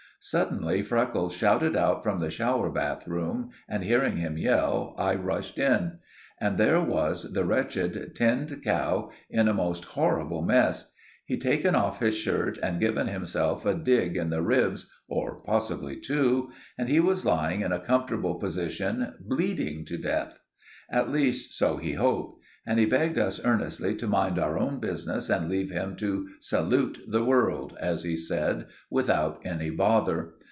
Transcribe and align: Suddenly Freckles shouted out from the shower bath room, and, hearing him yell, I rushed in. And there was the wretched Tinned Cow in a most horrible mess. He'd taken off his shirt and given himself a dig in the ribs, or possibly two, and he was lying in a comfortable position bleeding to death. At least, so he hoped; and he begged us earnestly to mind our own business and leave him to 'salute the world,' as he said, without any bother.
Suddenly 0.23 0.83
Freckles 0.83 1.33
shouted 1.33 1.75
out 1.75 2.03
from 2.03 2.19
the 2.19 2.29
shower 2.29 2.69
bath 2.69 3.07
room, 3.07 3.49
and, 3.67 3.83
hearing 3.83 4.17
him 4.17 4.37
yell, 4.37 4.93
I 4.99 5.15
rushed 5.15 5.57
in. 5.57 5.97
And 6.39 6.59
there 6.59 6.79
was 6.79 7.33
the 7.33 7.43
wretched 7.43 8.11
Tinned 8.15 8.61
Cow 8.63 9.09
in 9.31 9.47
a 9.47 9.53
most 9.55 9.83
horrible 9.85 10.43
mess. 10.43 10.93
He'd 11.25 11.41
taken 11.41 11.73
off 11.73 12.01
his 12.01 12.15
shirt 12.15 12.59
and 12.61 12.79
given 12.79 13.07
himself 13.07 13.65
a 13.65 13.73
dig 13.73 14.15
in 14.15 14.29
the 14.29 14.43
ribs, 14.43 14.91
or 15.09 15.41
possibly 15.41 15.95
two, 15.99 16.51
and 16.77 16.87
he 16.87 16.99
was 16.99 17.25
lying 17.25 17.61
in 17.61 17.71
a 17.71 17.79
comfortable 17.79 18.35
position 18.35 19.15
bleeding 19.21 19.85
to 19.85 19.97
death. 19.97 20.37
At 20.91 21.09
least, 21.09 21.55
so 21.57 21.77
he 21.77 21.93
hoped; 21.93 22.37
and 22.67 22.77
he 22.77 22.85
begged 22.85 23.17
us 23.17 23.41
earnestly 23.43 23.95
to 23.95 24.05
mind 24.05 24.37
our 24.37 24.55
own 24.55 24.79
business 24.79 25.31
and 25.31 25.49
leave 25.49 25.71
him 25.71 25.95
to 25.95 26.29
'salute 26.41 26.99
the 27.07 27.25
world,' 27.25 27.75
as 27.81 28.03
he 28.03 28.15
said, 28.15 28.63
without 28.91 29.41
any 29.43 29.71
bother. 29.71 30.31